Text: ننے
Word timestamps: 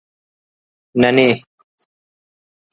ننے 1.01 1.27